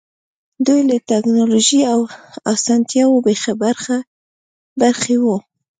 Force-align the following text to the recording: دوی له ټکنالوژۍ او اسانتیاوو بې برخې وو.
دوی 0.65 0.81
له 0.89 0.97
ټکنالوژۍ 1.09 1.81
او 1.93 1.99
اسانتیاوو 2.53 3.23
بې 3.25 3.33
برخې 4.81 5.15
وو. 5.23 5.37